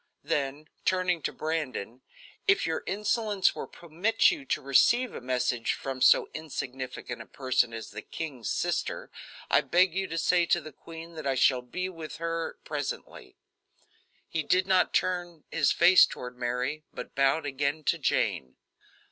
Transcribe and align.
Then 0.23 0.67
turning 0.83 1.21
to 1.21 1.31
Brandon: 1.31 2.01
"If 2.47 2.65
your 2.65 2.81
insolence 2.87 3.53
will 3.53 3.67
permit 3.67 4.31
you 4.31 4.45
to 4.45 4.59
receive 4.59 5.13
a 5.13 5.21
message 5.21 5.73
from 5.73 6.01
so 6.01 6.27
insignificant 6.33 7.21
a 7.21 7.27
person 7.27 7.71
as 7.71 7.91
the 7.91 8.01
king's 8.01 8.49
sister, 8.49 9.11
I 9.51 9.61
beg 9.61 9.93
you 9.93 10.07
to 10.07 10.17
say 10.17 10.47
to 10.47 10.59
the 10.59 10.71
queen 10.71 11.13
that 11.13 11.27
I 11.27 11.35
shall 11.35 11.61
be 11.61 11.87
with 11.87 12.15
her 12.15 12.57
presently." 12.63 13.35
He 14.27 14.41
did 14.41 14.65
not 14.65 14.91
turn 14.91 15.43
his 15.51 15.71
face 15.71 16.07
toward 16.07 16.35
Mary, 16.35 16.83
but 16.91 17.13
bowed 17.13 17.45
again 17.45 17.83
to 17.83 17.99
Jane. 17.99 18.55